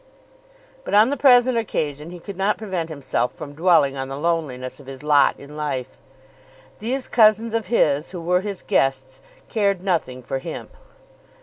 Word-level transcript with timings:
But 0.83 0.95
on 0.95 1.11
the 1.11 1.15
present 1.15 1.59
occasion 1.59 2.09
he 2.09 2.17
could 2.17 2.35
not 2.35 2.57
prevent 2.57 2.89
himself 2.89 3.35
from 3.35 3.53
dwelling 3.53 3.95
on 3.95 4.09
the 4.09 4.17
loneliness 4.17 4.79
of 4.79 4.87
his 4.87 5.03
lot 5.03 5.35
in 5.39 5.55
life. 5.55 5.99
These 6.79 7.07
cousins 7.07 7.53
of 7.53 7.67
his 7.67 8.09
who 8.09 8.19
were 8.19 8.41
his 8.41 8.63
guests 8.63 9.21
cared 9.47 9.83
nothing 9.83 10.23
for 10.23 10.39
him. 10.39 10.69